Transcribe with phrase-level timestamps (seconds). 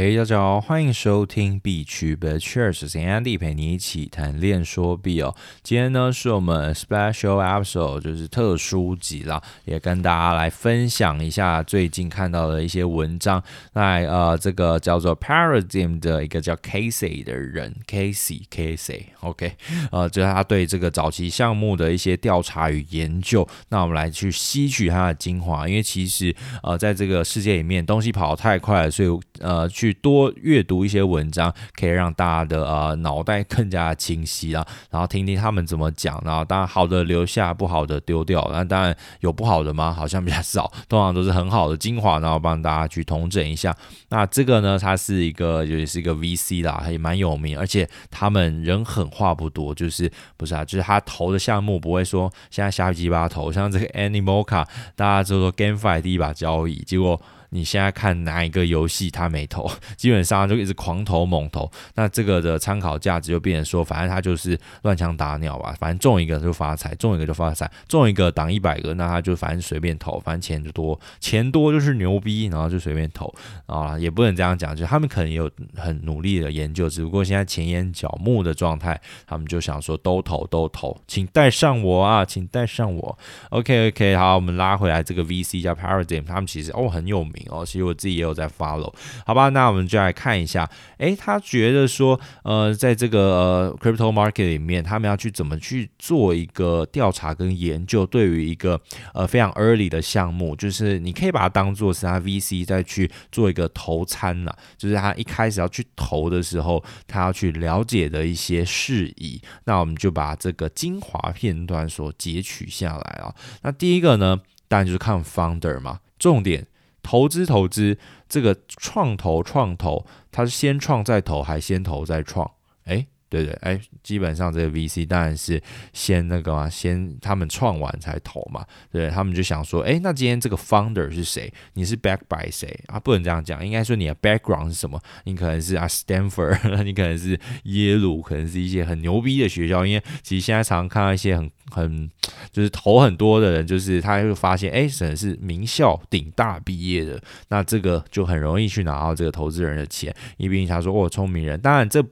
[0.00, 5.34] 嘿，大家好，欢迎收听币趣 BitCheers，是 Andy 陪你一起谈恋说币哦。
[5.64, 13.42] 今天呢是我们 Special Episode，就是特殊集啦，也跟大家来分享一下最近看到的一些文章。
[13.72, 19.56] 那呃，这个叫做 Paradigm 的一个叫 Casey 的人，Casey Casey，OK，
[19.90, 23.44] 呃，就是他对这个早期项目的一些调查与研究。
[23.70, 29.08] 那我们来去吸取它的精华，因为其实呃，在这个世界里面，东西跑得太快了，所以
[29.40, 29.87] 呃去。
[29.88, 38.46] 去多阅读一些文章，可以让大家的呃脑袋更加清晰啊，然后听听他们怎么讲，然后当然好的留下，不好的丢掉。
[38.52, 39.92] 那当然有不好的吗？
[39.92, 43.74] 好像比较少，通常都是很好的精华，然后帮大家去统整一下。
[44.10, 57.18] 那这个呢，它是一个也是一个 VC 啦，也蛮有名，而且他们人狠话不多，就是不是啊，就是他投的项目不会说现在瞎鸡巴投，像这个 Animoca，大家就说 GameFi 第一把交易，结果。
[57.50, 73.32] 你现在看哪一个游戏他没投， 基本上就一直狂投猛投，那这个的参考价值就变成说，反正他就是乱枪打鸟吧，反正中一个就发财，中一个就发财，中一个挡一百个，那他就反正随便投，反正钱就多，钱多就是牛逼，然后就随便投
[73.66, 83.18] 啊，也不能这样讲，就他们可能有很努力的研究，只不过现在钱淹脚目的状态，他们就想说都投都投，请带上我啊，请带上我
[83.50, 87.37] ，OK OK，好，我们拉回来这个 VC 叫 Paradigm，他们其实哦很有名。
[87.48, 88.92] 哦，其实我自己也有在 follow，
[89.26, 98.80] 好吧，那我们就来看一下，诶，他觉得说，呃，在这个、呃、crypto market 里面，他们要去怎么去做一个调查跟研究，对于一个
[99.14, 113.34] 呃非常 early 的项目，就是你可以把它当做是他 VC 再去做一个投参呐，就是他一开始要去投的时候，他要去了解的一些事宜，那我们就把这个精华片段所截取下来啊。
[113.62, 116.66] 那第一个呢，当然就是看 founder 嘛，重点。
[117.08, 117.96] 投资投资，
[118.28, 122.50] 这个创投创投，它是先创再投，还是先投再创？
[122.84, 123.06] 诶。
[123.30, 131.52] 对对，哎，基本上这个 VC 当然是先那个嘛，先他们创完才投嘛，对，他们就想说，哎，那今天这个 founder 是谁？
[131.74, 132.98] 你是 back by 谁啊？
[132.98, 134.98] 不能这样讲，应该说你的 background 是什么？
[135.24, 139.84] 你可能是啊 Stanford， 你可能是耶鲁，可能是一些很牛逼的学校。
[139.84, 142.10] 因为其实现在常常看到一些很很
[142.50, 151.60] 就是投很多的人，就是他会发现，哎，可能是名校顶大毕业的，那这个就很容易去拿到这个投资人的钱，因为毕竟他说哦，聪明人。
[151.60, 152.02] 当然这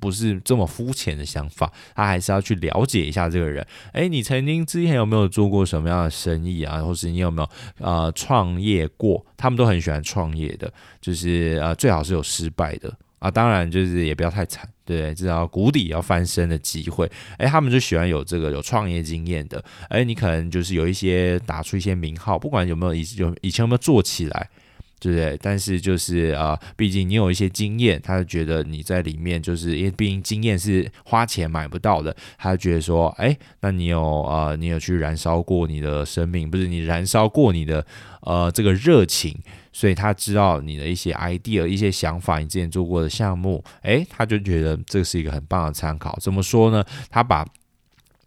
[0.00, 0.56] 不是这。
[0.56, 3.62] 么肤浅的想法，他还是要去了解一下这个人。
[3.92, 6.82] 诶，你曾经之前有没有做过什么样的生意啊？
[6.82, 7.48] 或是你有没有
[7.86, 9.22] 呃创业过？
[9.36, 17.10] 他们都很喜欢创业的，就是呃最好是有失败的啊，当然就是也不要太惨，对，至少谷底要翻身的机会。
[17.38, 19.62] 哎，他们就喜欢有这个有创业经验的。
[19.88, 24.50] 哎，你可能就是有一些打出一些名号，不管有没有以有以前有没有做起来。
[24.98, 25.38] 对不对？
[25.42, 37.84] 但是就是啊、呃，毕竟你有一些经验，他就觉得你在里面，就是因为毕竟经验是花钱买不到的，他就觉得说，哎，那你有呃，你有去燃烧过你的生命，不是你燃烧过你的
[38.22, 39.36] 呃这个热情，
[39.72, 46.18] 所以他知道你的一些 idea、一些想法，你之前做过的项目，哎，他就觉得这是一个很棒的参考。
[46.20, 46.84] 怎么说呢？
[47.10, 47.46] 他把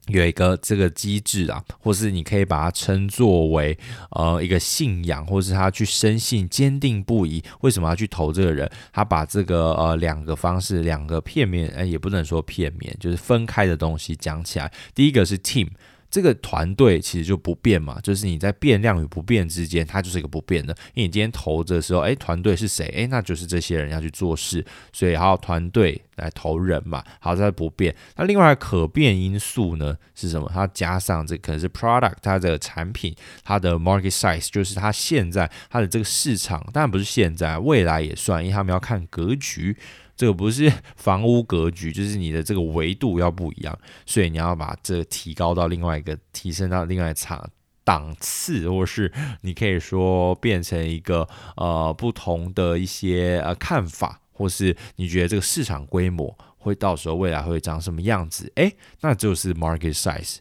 [0.09, 3.77] 有一个这个机制啊，或是你可以把它称作为
[4.11, 7.43] 呃一个信仰，或是他去深信坚定不移。
[7.61, 8.69] 为什么要去投这个人？
[8.91, 14.71] 他把这个呃两个方式，两个片面，哎，也不能说片面，就是分开的东西讲起来。
[14.93, 15.67] 第一个是 team。
[16.09, 20.73] 这个团队其实就不变嘛，就是你在变量与不变之间，它就是一个不变的。
[20.93, 22.87] 因为你今天投的时候，哎，团队是谁？
[22.97, 27.03] 哎，那就是这些人要去做事，所以还有团队来投人嘛。
[27.19, 27.95] 好，它不变。
[28.15, 30.49] 那另外可变因素呢是什么？
[30.53, 39.77] 它加上这可能是 product，它的产品，它的 market size，就是它现在它的这个市场，当然不是现在，未来也算，因为他们要看格局。
[40.19, 47.49] 这个不是房屋格局，就是你的这个维度要不一样，所以你要把这提高到另外一个，提升到另外一场
[47.85, 49.09] 档次，或是
[49.39, 51.25] 你可以说变成一个
[51.55, 58.51] 呃不同的一些呃看法，或是你觉得这个市场规模会到时候未来会长什么样子？
[58.55, 60.39] 诶，那就是 market size，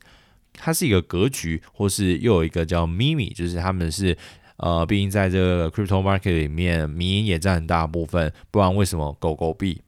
[0.55, 4.19] 它是一个格局，或是又有一个叫 Mimi，就是他们是。
[4.59, 9.81] 呃，毕竟在这个 crypto market 里面，民营也占很大部分，不然为什么狗狗币，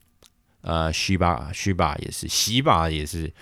[0.62, 3.32] 呃旭吧、旭吧也是洗吧也是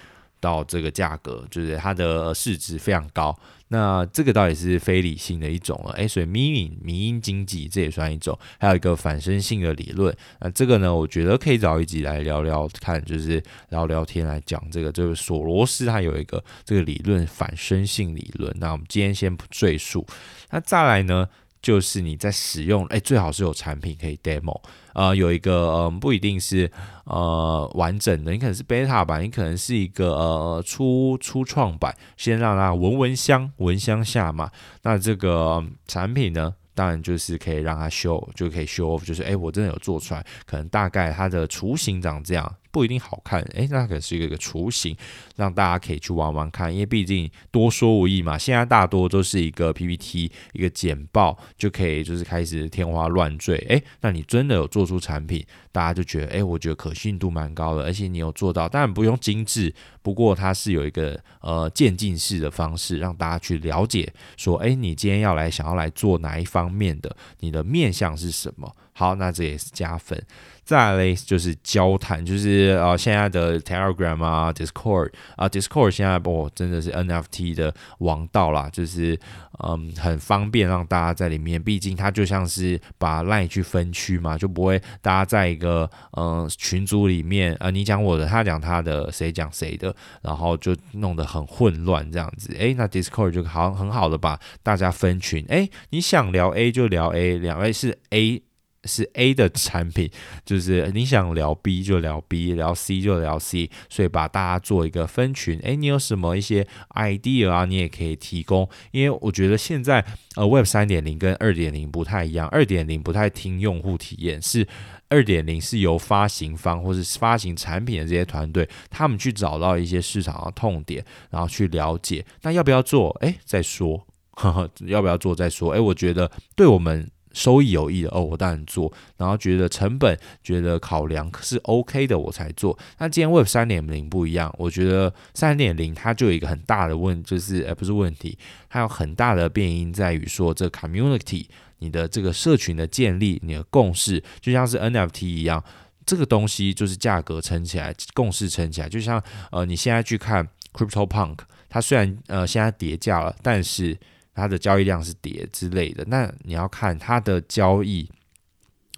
[0.40, 3.38] 到这个价格，就是它的市值非常高。
[3.68, 10.14] 那这个倒也是非理性的一种了，诶，所以迷因迷因经济这也算一种，还有一个反身性的理论。
[10.40, 14.90] 那这个呢，我觉得可以找一集来聊聊看，就是聊聊天来讲这个。
[14.90, 18.54] 就是索罗斯他有一个这个理论反身性理论。
[18.58, 20.06] 那我们今天先不赘述。
[20.50, 21.28] 那再来呢，
[21.60, 24.60] 就是你在使用，哎，最好是有产品可以 demo，
[24.94, 26.70] 呃，有一个，呃，不一定是
[27.04, 34.50] 呃完整的，你可能是 beta 版，你可能是一个呃初初创版，先让它闻闻香，闻香下嘛。
[34.82, 42.54] 那这个、产品呢，当然就是可以让它 show，就可以 show off，就是哎，我真的有做出来，可能大概它的雏形长这样。
[42.78, 44.96] 不一定好看，诶，那可是一个一个雏形，
[45.34, 46.72] 让大家可以去玩玩看。
[46.72, 53.56] 因为毕竟多说无益嘛，现在大多都是一个 PPT，一个简报就可以，就是开始天花乱坠。
[53.68, 68.72] 诶，那你真的有做出产品，大家就觉得，诶，我觉得可信度蛮高的，而且你有做到，当然不用精致，不过它是有一个呃渐进式的方式，让大家去了解，说，诶，你今天要来想要来做哪一方面的，你的面向是什么？
[68.92, 70.20] 好，那这也是加分。
[70.68, 79.18] 再来就是交谈，就是呃现在的 Telegram 啊，Discord 啊，Discord 现在哦真的是 NFT 的王道啦，就是
[79.64, 92.54] 嗯很方便让大家在里面，毕竟它就像是把 Line 去分区嘛，就不会大家在一个嗯、群组里面啊、呃，你讲我的，他讲他的，谁讲谁的，然后就弄得很混乱这样子。
[92.58, 98.42] 诶，那 Discord 就好很好的把大家分群，诶，你想聊 A 就聊 A，两位是 A。
[98.88, 100.10] 是 A 的产品，
[100.44, 105.58] 就是你想聊 B 就聊 B，聊 C 就聊 C，所以把大家做一个分群。
[105.60, 107.64] 诶，你有什么一些 idea 啊？
[107.66, 108.68] 你也可以提供。
[108.90, 110.04] 因为我觉得现在
[110.36, 114.66] 呃 Web 三点零跟二点零不太一样，二点零不太听用户体验，是
[115.08, 122.24] 二点零是由发行方或是发行产品的这些团队，他们去找到一些市场的痛点，然后去了解。
[122.42, 123.10] 那要不要做？
[123.20, 125.72] 诶，再说呵呵， 要不要做再说。
[125.72, 127.10] 诶，我觉得对我们。
[127.38, 132.76] 收益有益的哦，我当然做，然后觉得成本觉得考量是 OK 的，我才做。
[132.98, 138.36] 那今天 Web 三点零不一样，我觉得三点零它就有一个很大的问，就是呃不是问题，
[138.68, 141.46] 它有很大的变因在于说这 community
[141.78, 145.62] 你的这个社群的建立，你的共识就像是 NFT 一样，
[146.04, 151.38] 这个东西就是价格撑起来，共识撑起来，就像呃你现在去看 CryptoPunk，
[151.68, 153.96] 它虽然呃现在跌价了，但是。
[154.38, 158.08] 它的交易量是跌之类的，那你要看它的交易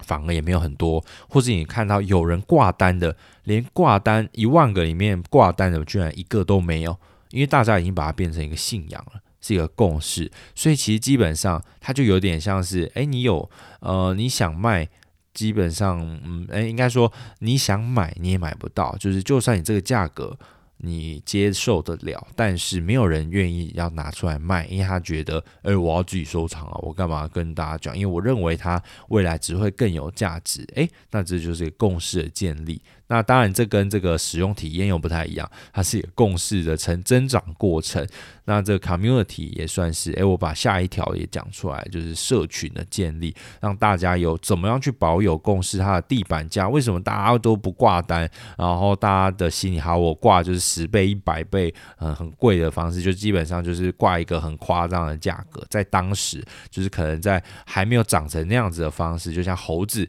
[0.04, 6.94] 反而也没有很多，或者你看到有人挂单的，连挂单一万个里面挂单的居然一个都没有，
[7.30, 13.50] 因为大家已经把它变成一个信仰了，是一个共识，所以其实基本上它就有点像是，哎，你有
[13.80, 14.88] 呃你想卖，
[15.32, 20.38] 基本上嗯，哎，应该说你想买你也买不到，就是就算你这个价格。
[20.82, 27.96] 你接受得了，但是没有人愿意要拿出来卖，因为他觉得，哎，我要自己收藏啊，我干嘛跟大家讲？
[27.96, 32.80] 因为我认为它未来只会更有价值，诶，那这就是共识的建立。
[33.10, 38.06] 那当然，这跟这个使用体验又不太一样，它是一个共识的成增长过程。
[38.44, 45.76] 那这个 community 也算是，诶，我把下一条也讲出来，就是社群的建立，让大家有怎么样去保有共识。
[45.76, 48.30] 它的地板价为什么大家都不挂单？
[48.56, 56.40] 然后大家的心里好，我挂就是十倍、一百倍，嗯，很贵的方式，就基本上就是挂一个很夸张的价格，在当时
[56.70, 60.08] 就是可能在还没有长成那样子的方式，就像猴子。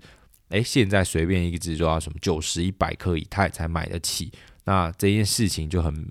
[0.51, 4.31] 诶，现在随便一只就要什么九十一百克以太才买得起，
[4.65, 6.05] 那这件事情就很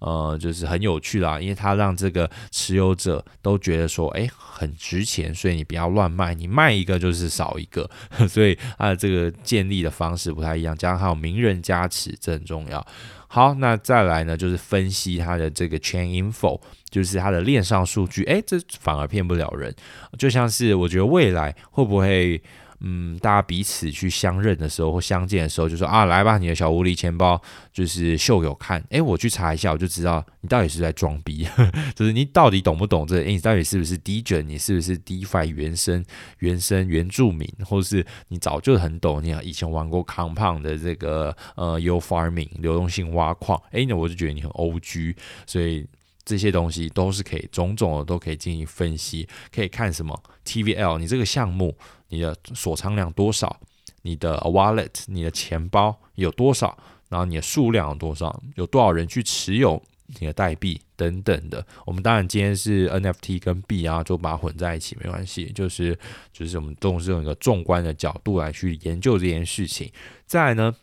[0.00, 7.88] 呃，就是很有趣啦，因为它让这个持有者都觉得说，诶，很值钱，所以你不要乱卖，你卖一个就是少一个，
[8.28, 12.86] 所以它的这个建立的方式不太一样，加上还有名人加持，这很重要。
[13.28, 19.74] 好，那再来呢，就是分析它的这个 chain info，就是它的链上数据，诶，这反而骗不了人，
[20.18, 22.42] 就像是我觉得未来会不会？
[22.80, 27.40] 嗯，大家彼此去相认的时候或相见的时候，就说啊，来吧，你的小狐狸钱包
[27.72, 28.84] 就是秀给我看。
[28.90, 31.46] 诶，我去查一下，我就知道你到底是在装逼，
[31.94, 33.16] 就是你到底懂不懂这？
[33.16, 34.44] 诶，你到底是不是 DJ？
[34.44, 36.04] 你是不是 DeFi 原生、
[36.38, 39.22] 原生原住民，或是你早就很懂？
[39.22, 45.16] 你以前玩过 Compound 的这个呃 U Farming 流动性挖矿，诶，那我就觉得你很 OG，
[45.46, 45.86] 所以。
[46.26, 51.76] 这些东西都是可以，种种的都可以进行分析，可以看什么 TVL，你这个项目
[52.14, 53.60] 你的锁仓量多少，
[54.02, 56.78] 你的 wallet 你的钱包有多少，
[57.08, 59.82] 然后你的数量有多少，有多少人去持有
[60.20, 61.66] 你的代币等等的。
[61.84, 65.98] 我们当然今天是 NFT 跟币啊，就把它混在一起没关系，就是
[66.32, 69.90] 就是我们都是用一个纵观的角度来去研究这件事情。
[70.26, 70.74] 再来呢，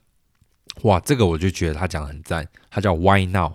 [0.84, 3.54] 哇，这个我就觉得他讲的很赞，他叫 Why Now。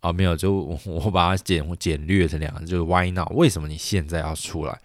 [0.00, 0.52] 啊、没有，就
[0.84, 3.24] 我把它简简略成两个，就是 Why now？
[3.36, 4.76] 为什么你现在要出来？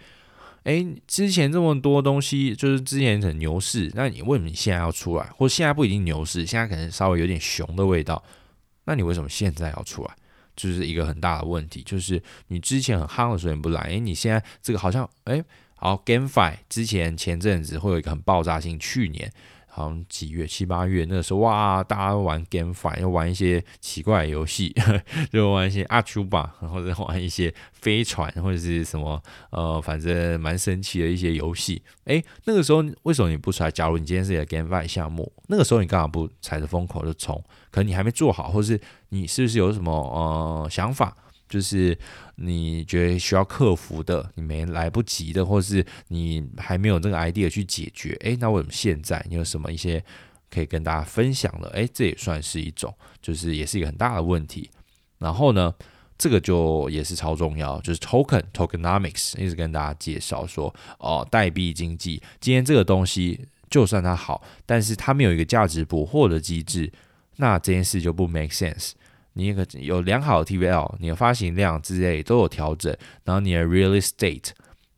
[0.67, 5.23] 诶，之前这么多东西，就是之前很牛市，那你为什么现在要出来？
[5.37, 8.21] 或现在不一定牛市，现在可能稍微有点熊的味道，
[8.83, 10.13] 那你为什么现在要出来？
[10.57, 15.41] 就是一个很大的问题，就是你之前很夯的时候你不来，诶，你现在这个好像诶
[15.75, 19.31] 好，GameFi 之前前阵子会有一个很爆炸性，去年。
[19.77, 24.73] 好像几月七八月那个时候，哇，大家玩 GameFi，又玩一些奇怪的游戏，
[25.31, 31.79] 就玩一些阿丘吧，或者玩一些飞船或者是什么，呃，反正蛮神奇的一些游戏。
[32.05, 33.69] 诶，那个时候为什么你不出来？
[33.69, 37.39] 假如你今天是一个 GameFi 项目，那个时候你干嘛不踩着风口就冲？
[37.69, 41.15] 可能你还没做好，或是你是不是有什么呃想法？
[41.49, 41.97] 就是
[42.35, 50.03] 你觉得需要克服的，你没来不及的，或是你还没有这个 idea 去解决，诶，那为什么现在你有什么一些
[50.49, 51.69] 可以跟大家分享的？
[51.69, 54.69] 诶，这也算是一种，就是也是一个很大的问题。
[55.19, 55.73] 然后呢，
[56.17, 66.91] 这个就也是超重要，就是 token tokenomics，一直跟大家介绍说，哦，代币经济，今天这个东西就算它好，但是它没有一个价值捕获的机制，
[67.37, 68.91] 那这件事就不 make sense。
[69.37, 74.49] 你那个有良好的 TVL，你的发行量之类都有调整，然后你的 real estate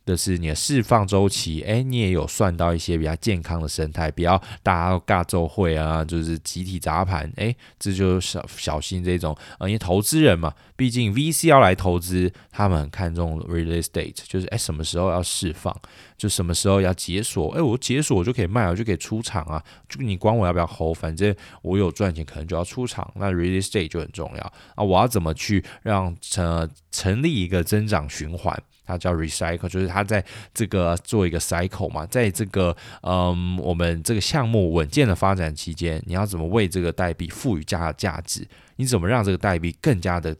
[0.10, 15.76] 就是你的释放周期，哎，你也有算到一些比较健康的生态，不要大家都尬奏会啊，就是集体砸盘，哎，这就小小心这种，呃，因为投资人嘛，毕竟 VC 要来投资，他们很看重 real estate，就是哎什么时候要释放。
[16.18, 17.50] 就什么时候要解锁？
[17.56, 19.64] 哎，我解锁我就可以卖，我就可以出场啊！
[19.88, 23.10] 就你管我要不要 hold，反正我有赚钱，可能就要出场。
[23.16, 24.84] 那 real estate 就很重要啊！
[24.84, 28.62] 我要怎么去让成成立一个增长循环？
[28.90, 38.48] 它叫 recycle，就是它在这个做一个 cycle 嘛，在这个嗯我们这个项目稳健的发展期间，你要怎么为这个代币赋予价价值？
[38.78, 40.36] 你怎么让这个代币更加的？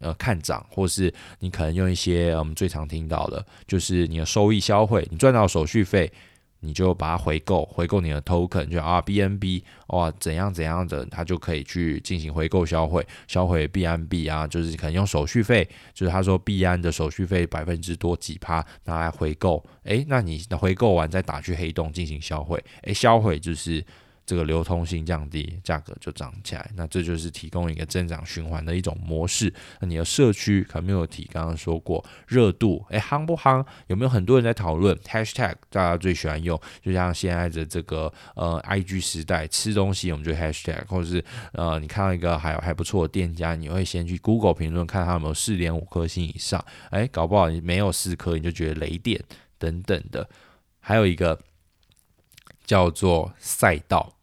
[0.00, 6.10] 呃，看涨，或是你可能用一些我们、最常听到的，就是你的收益消费，你赚到手续费，
[6.64, 23.84] 你就把它回购，回购你的 token，就 RBNB，哇怎样怎样的，它就可以去进行回购销毁，销毁 BNB 啊，就是可能用手续费，就是他说币安的手续费百分之多几趴拿来回购，诶，那你回购完再打去黑洞进行销毁，诶，销毁就是。
[24.26, 26.70] 这个流通性降低，价格就涨起来。
[26.74, 29.52] 那这就是提供一个增长循环的一种模式。
[29.80, 33.64] 那你的社区 community 刚刚说过热度，诶，夯不夯？
[33.88, 46.64] 有没有很多人在讨论？Hashtag 大家最喜欢用，就像现在的这个呃 IG 时代，吃东西我们就 Hashtag，或者是呃你看到一个还还不错的店家，你会先去 Google 评论看他有没有四点五颗星以上。
[46.90, 49.22] 诶，搞不好你没有四颗，你就觉得雷电
[49.58, 50.28] 等等的。
[50.80, 51.38] 还有一个。
[52.64, 54.14] 叫做赛道，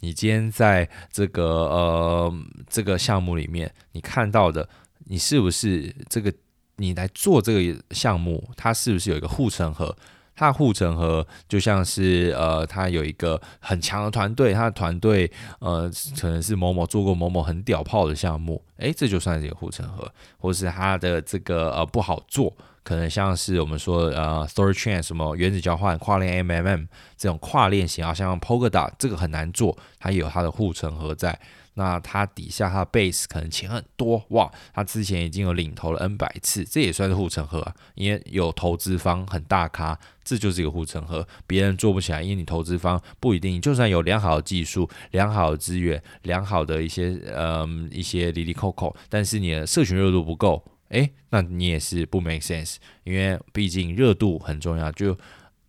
[0.00, 2.34] 你今天在这个呃
[2.68, 4.68] 这个项目里面，你看到的，
[5.04, 6.32] 你是不是这个
[6.76, 9.96] 你来做这个项目，它是不是有一个护城河？
[10.36, 15.28] 它的护城河就像是呃，它有一个很强的团队，它的团队
[15.58, 15.90] 呃
[16.20, 22.54] 可能是某某做过某某很屌炮的项目，诶，这就算是一个护城河，或是它的这个呃不好做。
[22.84, 31.36] 可能像是我们说呃，Thor Chain 什么原子交换、跨链 MMM 这种跨链型啊，像 Polkadot 这个很难做，它有它的护城河在。
[31.78, 50.64] 那它底下它的 base 可能钱很多哇，它之前已经有领投了 N 百次，这也算是护城河啊，因为有投资方很大咖，这就是一个护城河，别人做不起来，因为你投资方不一定，就算有良好的技术、良好的资源、良好的一些呃一些哩哩扣扣，但是你的社群热度不够。
[50.90, 54.92] 诶，那你也是不 make sense，因为毕竟热度很重要。
[54.92, 55.18] 就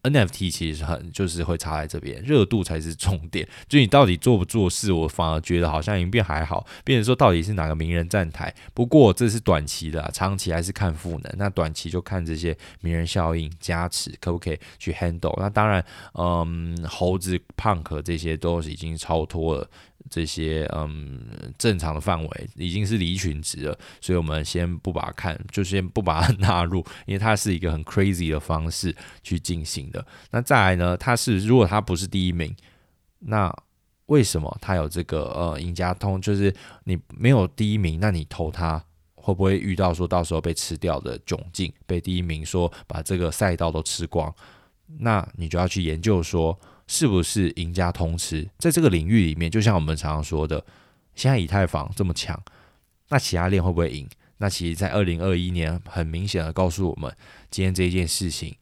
[0.04, 3.48] NFT 其实很就是会差在这边，热度才是重点。
[3.68, 6.66] 就你到底做不做事，我反而觉得好像已经变还好。
[6.84, 8.54] 变成说到底是哪个名人站台？
[8.74, 11.34] 不过这是短期的，长期还是看赋能。
[11.38, 15.38] 那短期就看这些名人效应加持可不可以去 handle。
[15.39, 19.70] 那当然，嗯，猴子、胖壳这些都是已经超脱了。
[20.10, 21.20] 这些嗯
[21.58, 30.06] 正常的范围已经是离群值了，所以我们先不把它看，就先不把它纳入， 因为它是一个很 crazy 的方式去进行的。
[30.32, 32.56] 那再来呢，它是如果它不是第一名，
[33.20, 33.54] 那
[34.08, 36.22] 为什么它有这个呃赢家通？
[36.22, 36.54] 就是
[36.86, 38.84] 你没有第一名，那你投它
[39.16, 41.72] 会不会遇到说到时候被吃掉的窘境？
[41.86, 44.34] 被第一名说把这个赛道都吃光，
[45.00, 46.58] 那你就要去研究说。
[46.88, 48.48] 是不是赢家通吃？
[48.58, 50.65] 在这个领域里面，就像我们常常说的，
[51.15, 52.41] 现在以太坊这么强，
[53.10, 54.10] 那其他链会不会赢？
[54.38, 57.15] 那其实，在二零二一年，很明显的告诉我们，
[57.51, 58.56] 今天这件事情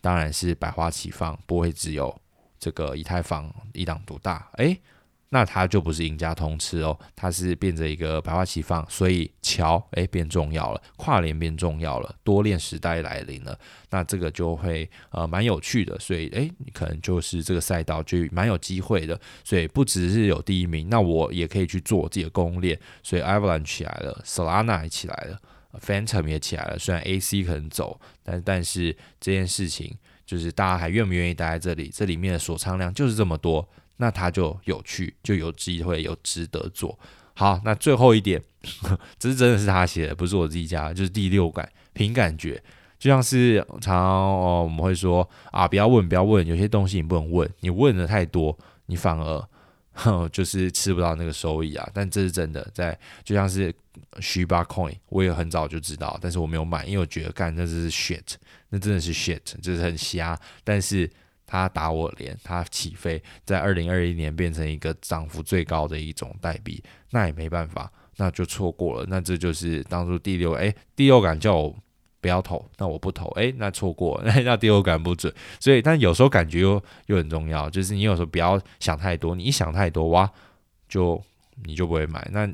[0.00, 2.20] 当然是百花齐放，不会只有
[2.58, 4.50] 这个以太坊一党独大。
[4.58, 4.80] 诶。
[5.30, 13.58] 那它就不是赢家通吃哦，它是变成一个百花齐放，所以桥诶变重要了，跨链变重要了，多链时代来临了，
[13.90, 25.38] 那这个就会呃蛮有趣的，所以诶你可能就是这个赛道就蛮有机会的，所以不只是有第一名，那我也可以去做自己的攻链，所以 Avalanche 起来了，Solana 也起来了
[25.78, 29.96] ，Phantom 也起来了，虽然 AC 可能走，但但是这件事情。
[30.28, 31.90] 就是大家还愿不愿意待在这里？
[31.90, 33.66] 这里面的锁仓量就是这么多，
[33.98, 36.98] 那它就有趣，就有机会，有值得做。
[37.34, 38.42] 好，那最后一点，
[39.16, 42.60] 这是真的是他写的，不是我自己加的，就是第六感，凭感觉，
[42.98, 49.48] 就像是常常哦，我们会说啊，不要问，不要问，有些东西你不能问，你问的太多，你反而
[49.92, 51.88] 哼就是吃不到那个收益啊。
[51.94, 53.72] 但这是真的，在就像是
[54.14, 58.34] Shiba Coin，我也很早就知道，但是我没有买，因为我觉得干那是 shit，
[58.68, 61.08] 那真的是 shit，就是很瞎，但是。
[61.48, 69.06] 他打我脸，他起飞，在二零二一年变成一个涨幅最高的一种代币，那也没办法，那就错过了。
[69.08, 71.74] 那这就是当初第六，哎，第六感叫我
[72.20, 75.32] 不要投，那我不投，哎，那错过， 那那第六感不准。
[75.58, 80.30] 所以，但有时候感觉又又很重要，就是你有时候不要想太多，你一想太多哇，
[80.86, 81.18] 就
[81.64, 82.28] 你就不会买。
[82.30, 82.46] 那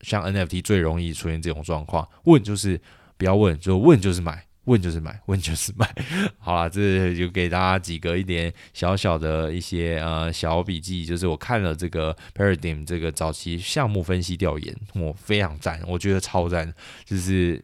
[0.00, 2.80] 像 NFT 最容易出现这种状况，问就是
[3.16, 4.44] 不要问，就问就是买。
[4.64, 5.88] 问就是买，问就是买。
[6.38, 16.72] 好啦，这就给大家几个一点小小的一些呃小笔记，就是我看了这个 Paradigm 这个早期项目分析调研，我非常赞，我觉得超赞，
[17.04, 17.62] 就是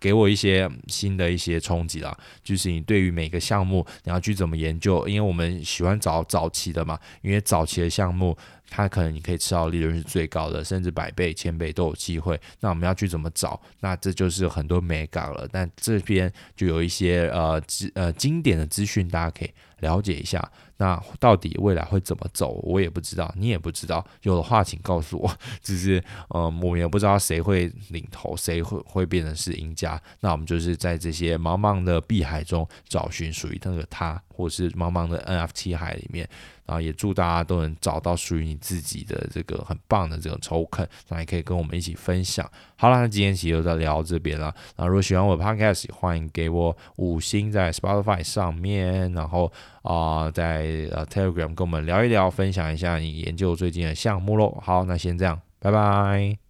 [0.00, 2.16] 给我一些新的一些冲击啦。
[2.42, 8.36] 就是你对于每个项目你要去怎么研究，因为我们喜欢找早期的嘛，因为早期的项目。
[8.70, 12.40] 它可能你可以吃到利润是最高的，甚至百倍、千倍都有机会。
[12.60, 13.60] 那我们要去怎么找？
[13.80, 15.48] 那这就是很多眉角了。
[15.50, 20.50] 但这边就有一些呃资呃经典的资讯，大家可以了解一下。
[20.80, 24.06] 那到底未来会怎么走，我也不知道，你也不知道。
[24.22, 25.28] 有的话，请告诉我。
[25.60, 30.00] 只是呃，我们也不知道谁会领头，谁会会变成是赢家。
[30.20, 36.28] 那我们就是在这些茫茫的碧海中找寻属于那个他，或是茫茫的 NFT 海里面。
[36.68, 42.48] 然后也祝大家都能找到属于你自己的这个很棒的这种抽垦那也可以跟我们一起分享。
[42.76, 44.54] 好了，那今天其实就在聊这边了。
[44.76, 49.50] 那如果喜欢我的 podcast，欢迎给我五星在 Spotify 上面，然后
[49.82, 54.60] 啊、在呃 Telegram 跟我们聊一聊，分享一下你研究最近的项目喽。
[54.62, 56.47] 好，那先这样，拜拜。